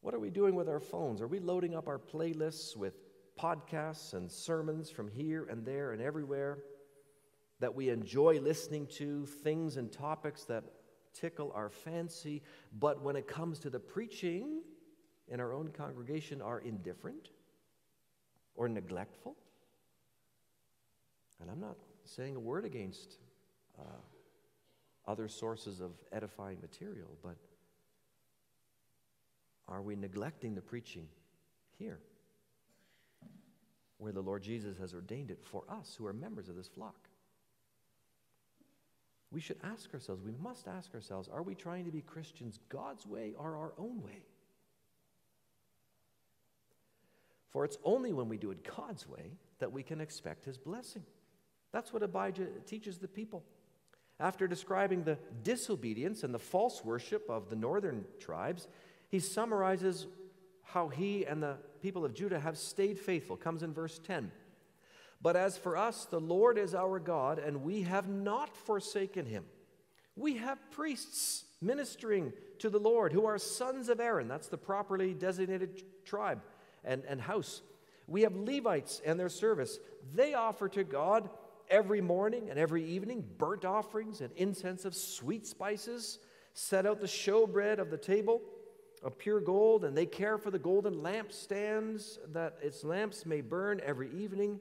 [0.00, 1.22] What are we doing with our phones?
[1.22, 2.94] Are we loading up our playlists with
[3.38, 6.58] podcasts and sermons from here and there and everywhere?
[7.64, 10.64] That we enjoy listening to, things and topics that
[11.14, 12.42] tickle our fancy,
[12.78, 14.60] but when it comes to the preaching
[15.28, 17.30] in our own congregation, are indifferent
[18.54, 19.34] or neglectful.
[21.40, 23.16] And I'm not saying a word against
[23.78, 24.02] uh,
[25.08, 27.36] other sources of edifying material, but
[29.68, 31.08] are we neglecting the preaching
[31.78, 32.00] here,
[33.96, 37.08] where the Lord Jesus has ordained it for us who are members of this flock?
[39.34, 43.04] We should ask ourselves, we must ask ourselves, are we trying to be Christians God's
[43.04, 44.22] way or our own way?
[47.50, 51.02] For it's only when we do it God's way that we can expect his blessing.
[51.72, 53.42] That's what Abijah teaches the people.
[54.20, 58.68] After describing the disobedience and the false worship of the northern tribes,
[59.08, 60.06] he summarizes
[60.62, 63.36] how he and the people of Judah have stayed faithful.
[63.36, 64.30] Comes in verse 10.
[65.24, 69.46] But as for us, the Lord is our God, and we have not forsaken him.
[70.16, 74.28] We have priests ministering to the Lord who are sons of Aaron.
[74.28, 76.42] That's the properly designated tribe
[76.84, 77.62] and, and house.
[78.06, 79.78] We have Levites and their service.
[80.14, 81.30] They offer to God
[81.70, 86.18] every morning and every evening burnt offerings and incense of sweet spices,
[86.52, 88.42] set out the showbread of the table
[89.02, 93.80] of pure gold, and they care for the golden lampstands that its lamps may burn
[93.82, 94.60] every evening.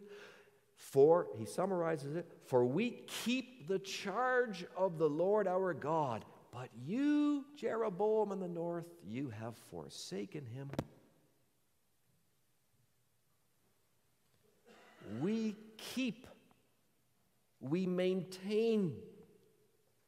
[0.84, 6.26] For, he summarizes it, for we keep the charge of the Lord our God.
[6.52, 10.70] But you, Jeroboam in the north, you have forsaken him.
[15.22, 16.28] We keep,
[17.62, 18.98] we maintain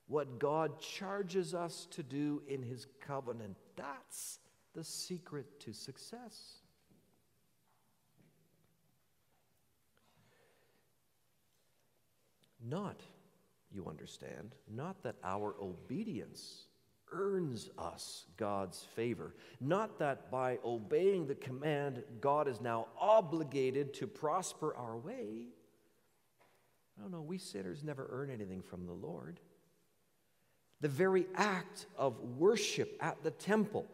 [0.08, 3.56] what God charges us to do in his covenant.
[3.78, 4.40] That's
[4.74, 6.65] the secret to success.
[12.68, 13.02] Not,
[13.72, 16.66] you understand, not that our obedience
[17.12, 19.36] earns us God's favor.
[19.62, 25.48] Not that by obeying the command, God is now obligated to prosper our way.
[27.00, 29.40] No, no, we sinners never earn anything from the Lord.
[30.82, 33.86] The very act of worship at the temple,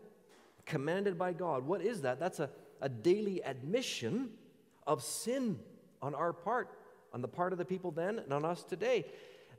[0.65, 2.19] commanded by God, what is that?
[2.19, 2.49] That's a,
[2.81, 4.29] a daily admission
[4.87, 5.59] of sin
[6.01, 6.69] on our part
[7.13, 9.05] on the part of the people then and on us today.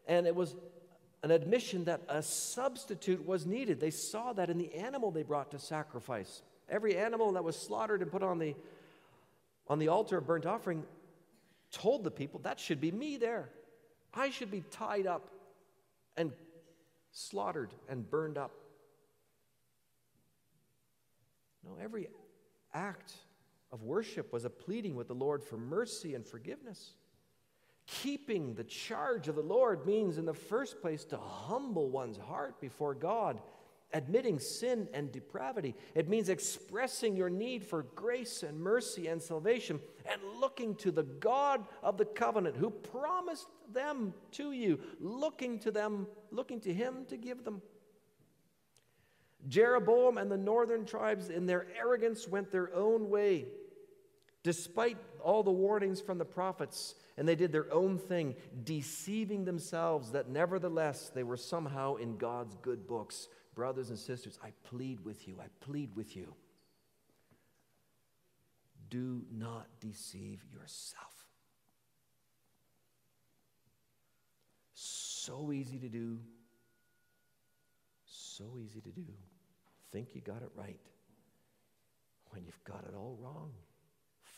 [0.06, 0.56] And it was
[1.22, 3.80] an admission that a substitute was needed.
[3.80, 6.42] They saw that in the animal they brought to sacrifice.
[6.68, 8.56] Every animal that was slaughtered and put on the,
[9.68, 10.84] on the altar of burnt offering
[11.70, 13.48] told the people, that should be me there.
[14.12, 15.28] I should be tied up
[16.16, 16.32] and
[17.12, 18.52] slaughtered and burned up.
[21.64, 22.08] No, every
[22.74, 23.12] act
[23.70, 26.92] of worship was a pleading with the Lord for mercy and forgiveness.
[28.00, 32.60] Keeping the charge of the Lord means, in the first place, to humble one's heart
[32.60, 33.40] before God,
[33.92, 35.74] admitting sin and depravity.
[35.94, 41.02] It means expressing your need for grace and mercy and salvation and looking to the
[41.02, 47.04] God of the covenant who promised them to you, looking to them, looking to Him
[47.08, 47.60] to give them.
[49.48, 53.46] Jeroboam and the northern tribes, in their arrogance, went their own way.
[54.42, 60.12] Despite all the warnings from the prophets, and they did their own thing, deceiving themselves
[60.12, 63.28] that nevertheless they were somehow in God's good books.
[63.54, 66.34] Brothers and sisters, I plead with you, I plead with you.
[68.88, 71.12] Do not deceive yourself.
[74.74, 76.18] So easy to do,
[78.06, 79.04] so easy to do.
[79.92, 80.80] Think you got it right
[82.30, 83.52] when you've got it all wrong.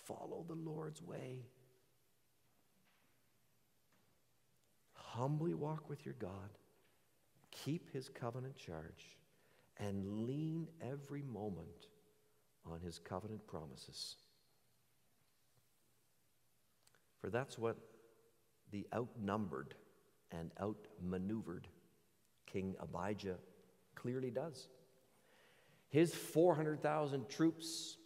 [0.04, 1.46] Follow the Lord's way.
[5.16, 6.59] Humbly walk with your God,
[7.53, 9.16] keep his covenant charge,
[9.77, 11.87] and lean every moment
[12.66, 14.16] on his covenant promises.
[17.20, 17.77] For that's what
[18.72, 19.77] the outnumbered
[20.33, 21.68] and outmaneuvered
[22.46, 23.37] King Abijah
[23.94, 24.66] clearly does.
[25.90, 27.98] His 400,000 troops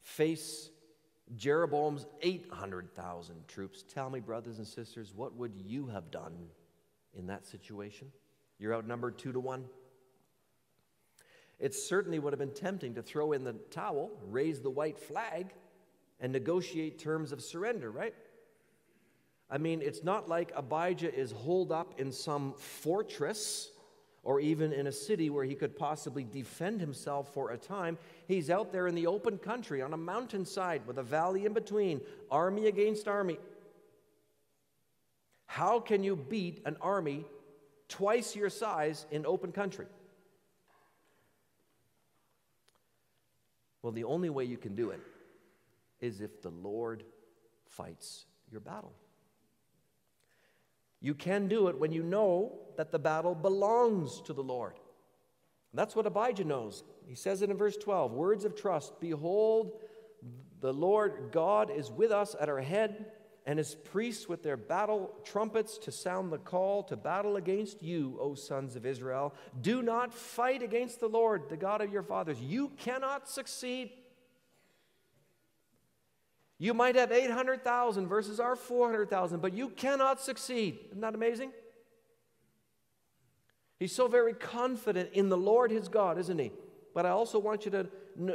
[0.00, 0.70] face
[1.36, 3.82] Jeroboam's 800,000 troops.
[3.82, 6.34] Tell me, brothers and sisters, what would you have done
[7.14, 8.10] in that situation?
[8.58, 9.64] You're outnumbered two to one.
[11.58, 15.52] It certainly would have been tempting to throw in the towel, raise the white flag,
[16.20, 18.14] and negotiate terms of surrender, right?
[19.50, 23.70] I mean, it's not like Abijah is holed up in some fortress
[24.22, 27.96] or even in a city where he could possibly defend himself for a time.
[28.28, 32.00] He's out there in the open country on a mountainside with a valley in between,
[32.30, 33.38] army against army.
[35.46, 37.24] How can you beat an army
[37.88, 39.86] twice your size in open country?
[43.82, 45.00] Well, the only way you can do it
[46.00, 47.02] is if the Lord
[47.66, 48.92] fights your battle.
[51.00, 54.74] You can do it when you know that the battle belongs to the Lord.
[55.72, 56.82] That's what Abijah knows.
[57.06, 59.80] He says it in verse 12 words of trust Behold,
[60.60, 63.06] the Lord God is with us at our head,
[63.46, 68.18] and his priests with their battle trumpets to sound the call to battle against you,
[68.20, 69.34] O sons of Israel.
[69.60, 72.40] Do not fight against the Lord, the God of your fathers.
[72.40, 73.92] You cannot succeed.
[76.62, 80.78] You might have 800,000 versus our 400,000, but you cannot succeed.
[80.90, 81.52] Isn't that amazing?
[83.78, 86.52] He's so very confident in the Lord his God, isn't he?
[86.94, 87.88] But I also want you to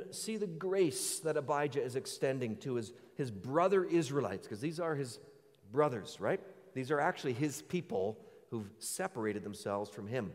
[0.10, 4.96] see the grace that Abijah is extending to his, his brother Israelites, because these are
[4.96, 5.20] his
[5.72, 6.40] brothers, right?
[6.74, 8.18] These are actually his people
[8.50, 10.34] who've separated themselves from him.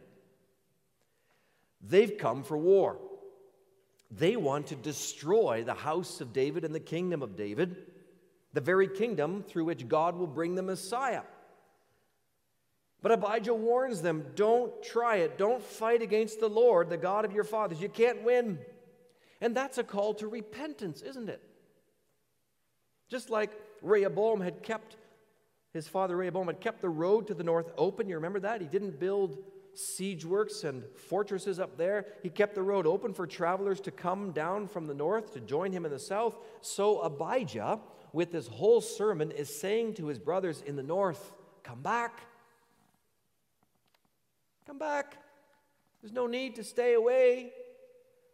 [1.80, 3.00] They've come for war.
[4.10, 7.76] They want to destroy the house of David and the kingdom of David,
[8.52, 11.22] the very kingdom through which God will bring the Messiah.
[13.02, 15.38] But Abijah warns them don't try it.
[15.38, 17.80] Don't fight against the Lord, the God of your fathers.
[17.80, 18.58] You can't win.
[19.40, 21.42] And that's a call to repentance, isn't it?
[23.08, 23.50] Just like
[23.80, 24.96] Rehoboam had kept,
[25.72, 28.08] his father Rehoboam had kept the road to the north open.
[28.08, 28.60] You remember that?
[28.60, 29.38] He didn't build
[29.80, 32.06] siege works and fortresses up there.
[32.22, 35.72] He kept the road open for travelers to come down from the north to join
[35.72, 36.36] him in the south.
[36.60, 37.80] So Abijah,
[38.12, 42.20] with this whole sermon, is saying to his brothers in the north, Come back.
[44.66, 45.16] Come back.
[46.02, 47.52] There's no need to stay away.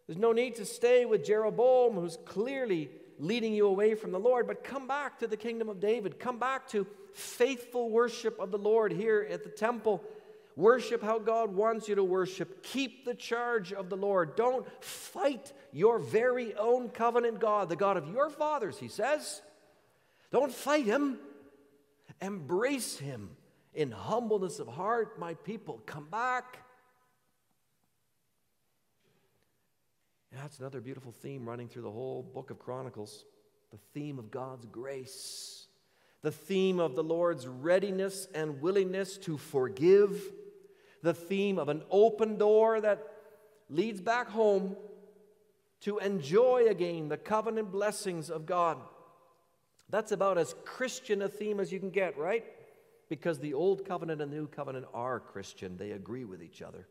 [0.07, 4.47] There's no need to stay with Jeroboam, who's clearly leading you away from the Lord,
[4.47, 6.21] but come back to the kingdom of David.
[6.21, 10.05] Come back to faithful worship of the Lord here at the temple.
[10.57, 12.63] Worship how God wants you to worship.
[12.63, 14.37] Keep the charge of the Lord.
[14.37, 19.43] Don't fight your very own covenant God, the God of your fathers, he says.
[20.33, 21.19] Don't fight him.
[22.23, 23.31] Embrace him
[23.75, 25.83] in humbleness of heart, my people.
[25.85, 26.59] Come back.
[30.33, 33.25] That's another beautiful theme running through the whole book of Chronicles
[33.73, 35.67] the theme of God's grace,
[36.23, 40.33] the theme of the Lord's readiness and willingness to forgive,
[41.03, 43.03] the theme of an open door that
[43.69, 44.77] leads back home
[45.81, 48.79] to enjoy again the covenant blessings of God.
[49.89, 52.45] That's about as Christian a theme as you can get, right?
[53.09, 56.89] Because the old covenant and the new covenant are Christian, they agree with each other.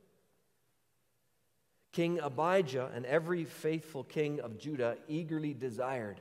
[1.91, 6.19] King Abijah and every faithful king of Judah eagerly desired.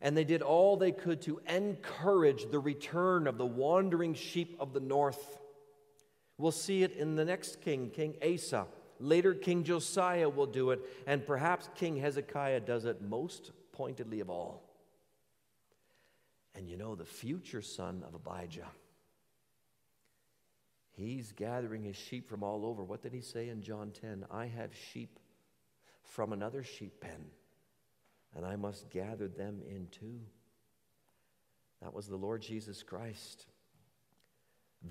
[0.00, 4.72] And they did all they could to encourage the return of the wandering sheep of
[4.72, 5.38] the north.
[6.42, 8.66] We'll see it in the next king, King Asa.
[8.98, 14.28] Later, King Josiah will do it, and perhaps King Hezekiah does it most pointedly of
[14.28, 14.64] all.
[16.56, 18.66] And you know, the future son of Abijah
[20.94, 22.82] He's gathering his sheep from all over.
[22.82, 24.26] What did he say in John 10?
[24.28, 25.20] I have sheep
[26.02, 27.26] from another sheep pen,
[28.34, 30.18] and I must gather them in too.
[31.80, 33.46] That was the Lord Jesus Christ.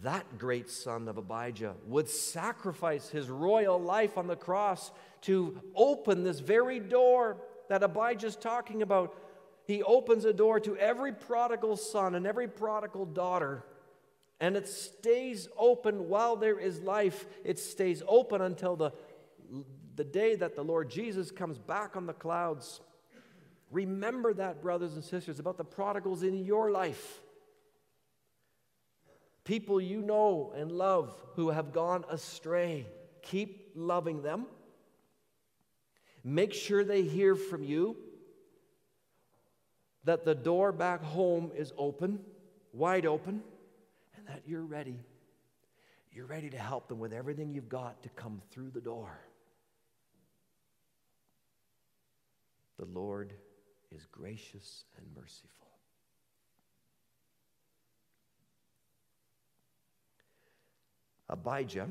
[0.01, 6.23] That great son of Abijah would sacrifice his royal life on the cross to open
[6.23, 7.37] this very door
[7.69, 9.15] that Abijah's talking about.
[9.65, 13.65] He opens a door to every prodigal son and every prodigal daughter
[14.41, 17.27] and it stays open while there is life.
[17.45, 18.91] It stays open until the,
[19.95, 22.81] the day that the Lord Jesus comes back on the clouds.
[23.69, 27.21] Remember that, brothers and sisters, about the prodigals in your life.
[29.43, 32.87] People you know and love who have gone astray.
[33.21, 34.45] Keep loving them.
[36.23, 37.97] Make sure they hear from you
[40.03, 42.19] that the door back home is open,
[42.73, 43.41] wide open
[44.15, 44.99] and that you're ready.
[46.11, 49.19] You're ready to help them with everything you've got to come through the door.
[52.77, 53.33] The Lord
[53.91, 55.70] is gracious and merciful.
[61.31, 61.87] Abijah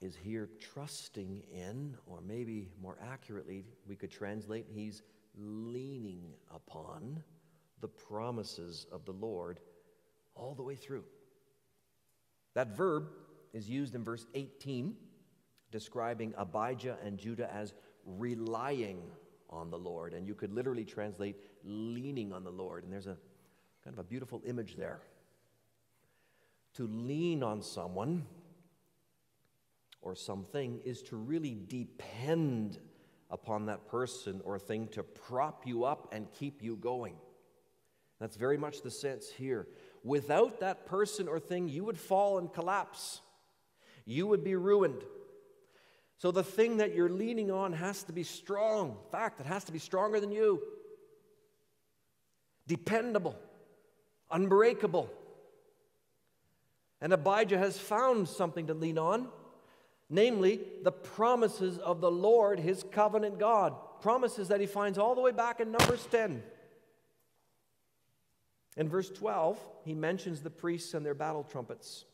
[0.00, 5.02] is here trusting in, or maybe more accurately, we could translate, he's
[5.36, 7.22] leaning upon
[7.80, 9.60] the promises of the Lord
[10.34, 11.04] all the way through.
[12.54, 13.08] That verb
[13.52, 14.94] is used in verse 18,
[15.70, 17.74] describing Abijah and Judah as
[18.04, 19.02] relying
[19.48, 20.14] on the Lord.
[20.14, 22.84] And you could literally translate leaning on the Lord.
[22.84, 23.16] And there's a
[23.82, 25.00] kind of a beautiful image there.
[26.74, 28.26] To lean on someone
[30.02, 32.78] or something is to really depend
[33.30, 37.14] upon that person or thing to prop you up and keep you going.
[38.20, 39.66] That's very much the sense here.
[40.02, 43.20] Without that person or thing, you would fall and collapse.
[44.04, 45.02] You would be ruined.
[46.18, 48.90] So the thing that you're leaning on has to be strong.
[48.90, 50.62] In fact, it has to be stronger than you.
[52.66, 53.36] Dependable,
[54.30, 55.10] unbreakable.
[57.04, 59.28] And Abijah has found something to lean on,
[60.08, 63.74] namely the promises of the Lord, his covenant God.
[64.00, 66.42] Promises that he finds all the way back in Numbers 10.
[68.78, 72.06] In verse 12, he mentions the priests and their battle trumpets.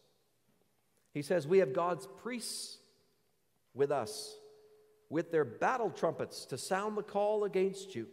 [1.14, 2.78] He says, We have God's priests
[3.74, 4.34] with us,
[5.08, 8.08] with their battle trumpets to sound the call against you.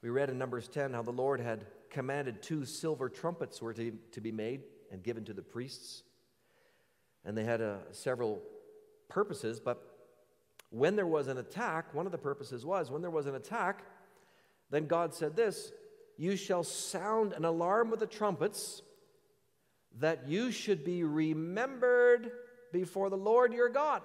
[0.00, 3.92] We read in Numbers 10 how the Lord had commanded two silver trumpets were to,
[4.12, 6.02] to be made and given to the priests.
[7.24, 8.42] And they had uh, several
[9.08, 9.92] purposes, but
[10.70, 13.84] when there was an attack, one of the purposes was when there was an attack,
[14.70, 15.72] then God said this
[16.16, 18.82] You shall sound an alarm with the trumpets,
[20.00, 22.30] that you should be remembered
[22.72, 24.02] before the Lord your God,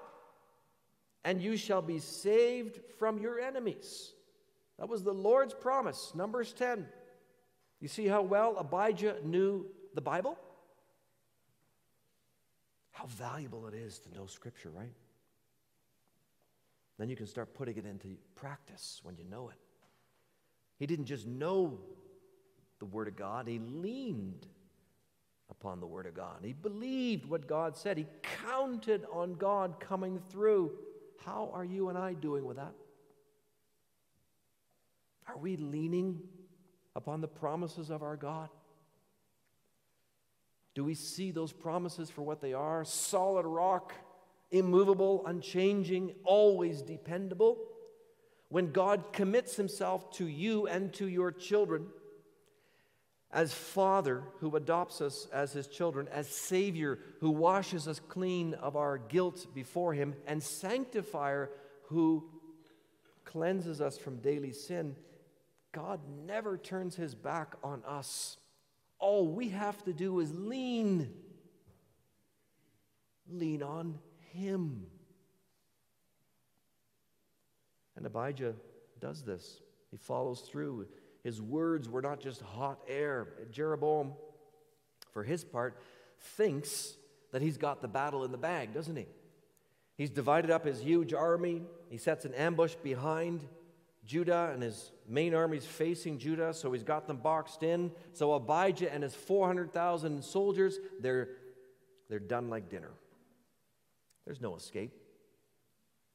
[1.24, 4.14] and you shall be saved from your enemies.
[4.78, 6.86] That was the Lord's promise, Numbers 10.
[7.80, 9.66] You see how well Abijah knew
[9.96, 10.38] the Bible?
[12.98, 14.94] How valuable it is to know Scripture, right?
[16.98, 19.60] Then you can start putting it into practice when you know it.
[20.80, 21.78] He didn't just know
[22.80, 24.48] the Word of God, he leaned
[25.52, 26.40] upon the Word of God.
[26.42, 28.08] He believed what God said, he
[28.48, 30.72] counted on God coming through.
[31.24, 32.74] How are you and I doing with that?
[35.28, 36.20] Are we leaning
[36.96, 38.50] upon the promises of our God?
[40.78, 42.86] Do we see those promises for what they are?
[42.86, 43.96] Solid rock,
[44.52, 47.58] immovable, unchanging, always dependable.
[48.50, 51.88] When God commits Himself to you and to your children,
[53.32, 58.76] as Father who adopts us as His children, as Savior who washes us clean of
[58.76, 61.50] our guilt before Him, and Sanctifier
[61.86, 62.24] who
[63.26, 64.96] cleanses us from daily sin,
[65.72, 68.38] God never turns his back on us.
[69.00, 71.14] All we have to do is lean.
[73.30, 74.00] Lean on
[74.32, 74.86] him.
[77.96, 78.56] And Abijah
[79.00, 79.62] does this.
[79.92, 80.88] He follows through.
[81.24, 83.28] His words were not just hot air.
[83.52, 84.14] Jeroboam,
[85.12, 85.82] for his part,
[86.20, 86.96] thinks
[87.32, 89.08] that he's got the battle in the bag, doesn't he?
[89.98, 91.64] He's divided up his huge army.
[91.90, 93.42] He sets an ambush behind
[94.08, 97.92] Judah and his main army's facing Judah, so he's got them boxed in.
[98.14, 101.30] So Abijah and his 400,000 soldiers, they're,
[102.10, 102.92] they're done like dinner.
[104.26, 104.94] There's no escape.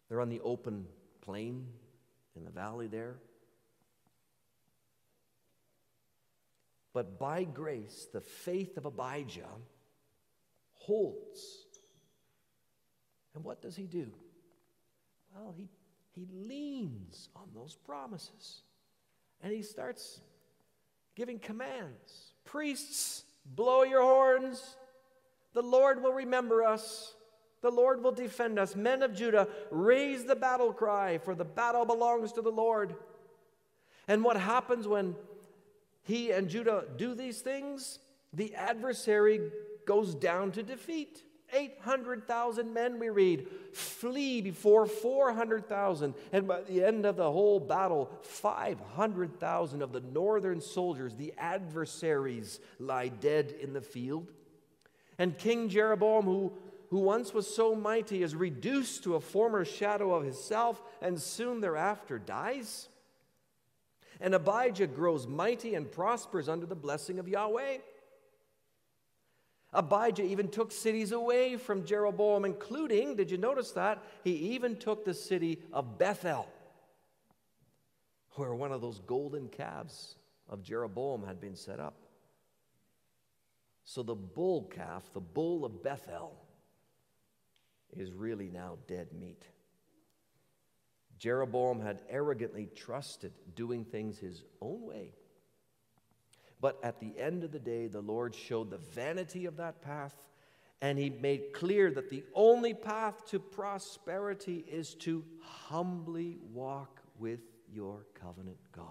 [0.08, 0.86] They're on the open
[1.20, 1.66] plain
[2.34, 3.16] in the valley there.
[6.94, 9.48] But by grace, the faith of Abijah
[10.72, 11.66] holds.
[13.34, 14.10] And what does he do?
[15.34, 15.68] Well, he
[16.14, 18.62] he leans on those promises
[19.42, 20.20] and he starts
[21.14, 22.32] giving commands.
[22.44, 24.76] Priests, blow your horns.
[25.54, 27.14] The Lord will remember us.
[27.60, 28.74] The Lord will defend us.
[28.74, 32.94] Men of Judah, raise the battle cry, for the battle belongs to the Lord.
[34.08, 35.14] And what happens when
[36.02, 38.00] he and Judah do these things?
[38.32, 39.40] The adversary
[39.86, 41.22] goes down to defeat.
[41.52, 46.14] 800,000 men, we read, flee before 400,000.
[46.32, 52.60] And by the end of the whole battle, 500,000 of the northern soldiers, the adversaries,
[52.78, 54.30] lie dead in the field.
[55.18, 56.52] And King Jeroboam, who,
[56.90, 61.60] who once was so mighty, is reduced to a former shadow of himself and soon
[61.60, 62.88] thereafter dies.
[64.20, 67.78] And Abijah grows mighty and prospers under the blessing of Yahweh.
[69.72, 74.02] Abijah even took cities away from Jeroboam, including, did you notice that?
[74.22, 76.46] He even took the city of Bethel,
[78.32, 80.16] where one of those golden calves
[80.48, 81.94] of Jeroboam had been set up.
[83.84, 86.36] So the bull calf, the bull of Bethel,
[87.96, 89.46] is really now dead meat.
[91.18, 95.12] Jeroboam had arrogantly trusted doing things his own way
[96.62, 100.14] but at the end of the day, the Lord showed the vanity of that path,
[100.80, 107.40] and He made clear that the only path to prosperity is to humbly walk with
[107.68, 108.86] your covenant God.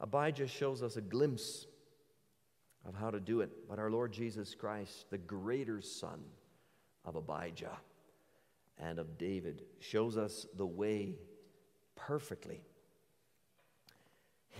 [0.00, 1.66] Abijah shows us a glimpse
[2.86, 6.20] of how to do it, but our Lord Jesus Christ, the greater son
[7.06, 7.78] of Abijah
[8.78, 11.14] and of David, shows us the way
[11.96, 12.60] perfectly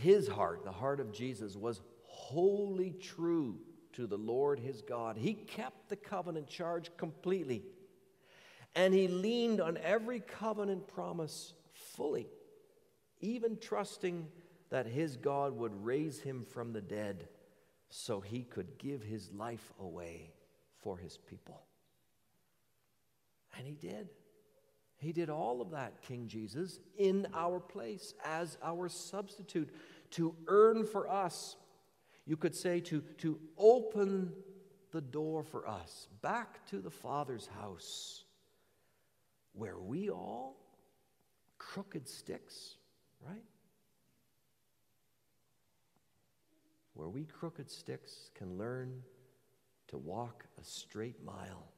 [0.02, 3.58] his heart, the heart of Jesus, was wholly true
[3.92, 5.16] to the Lord his God.
[5.16, 7.62] He kept the covenant charge completely,
[8.74, 12.26] and he leaned on every covenant promise fully,
[13.20, 14.26] even trusting
[14.70, 17.28] that his God would raise him from the dead
[17.88, 20.32] so he could give his life away
[20.82, 21.62] for his people.
[23.56, 24.08] And he did.
[25.04, 29.68] He did all of that, King Jesus, in our place as our substitute
[30.12, 31.56] to earn for us.
[32.24, 34.32] You could say to, to open
[34.92, 38.24] the door for us back to the Father's house
[39.52, 40.56] where we all,
[41.58, 42.76] crooked sticks,
[43.20, 43.44] right?
[46.94, 49.02] Where we crooked sticks can learn
[49.88, 51.73] to walk a straight mile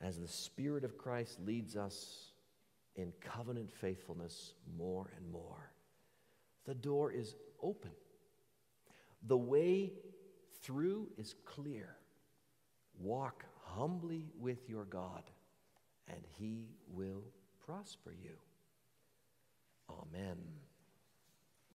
[0.00, 2.32] as the Spirit of Christ leads us
[2.96, 5.70] in covenant faithfulness more and more.
[6.66, 7.90] The door is open,
[9.26, 9.92] the way
[10.62, 11.96] through is clear.
[13.00, 15.24] Walk humbly with your God,
[16.08, 17.24] and He will
[17.66, 18.36] prosper you.
[19.90, 20.38] Amen.